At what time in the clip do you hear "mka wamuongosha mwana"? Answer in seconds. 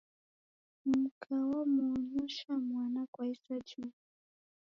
0.85-3.01